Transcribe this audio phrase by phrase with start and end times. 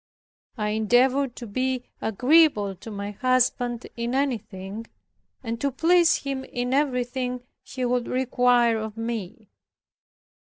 [0.57, 4.87] I endeavored to be agreeable to my husband in anything,
[5.43, 9.51] and to please him in everything he could require of me.